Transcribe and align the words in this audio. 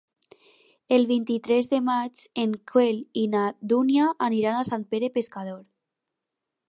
El 0.95 1.03
vint-i-tres 1.09 1.69
de 1.73 1.81
maig 1.89 2.21
en 2.45 2.55
Quel 2.71 3.03
i 3.25 3.29
na 3.35 3.43
Dúnia 3.75 4.09
aniran 4.29 4.59
a 4.63 4.67
Sant 4.71 4.87
Pere 4.95 5.15
Pescador. 5.19 5.61